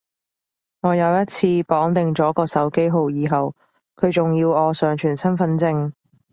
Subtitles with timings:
[0.81, 3.53] 我有一次綁定咗個手機號以後，
[3.95, 5.91] 佢仲要我上傳身份證